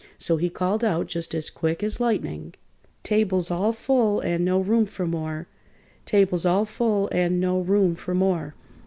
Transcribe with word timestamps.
So 0.17 0.37
he 0.37 0.49
called 0.49 0.83
out 0.83 1.05
just 1.05 1.35
as 1.35 1.51
quick 1.51 1.83
as 1.83 1.99
lightning: 1.99 2.55
"Table's 3.03 3.51
all 3.51 3.71
full 3.71 4.19
and 4.21 4.43
no 4.43 4.59
room 4.59 4.87
for 4.87 5.05
more! 5.05 5.45
Table's 6.05 6.43
all 6.43 6.65
full 6.65 7.07
and 7.11 7.39
no 7.39 7.59
room 7.59 7.93
for 7.93 8.15
more!" 8.15 8.55